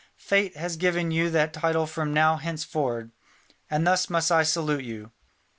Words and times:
Fate 0.17 0.55
has 0.57 0.77
given 0.77 1.11
you 1.11 1.29
that 1.29 1.53
title 1.53 1.85
from 1.85 2.11
now 2.11 2.37
henceforward, 2.37 3.11
and 3.69 3.85
thus 3.85 4.09
must 4.09 4.31
I 4.31 4.41
salute 4.41 4.83
you." 4.83 5.11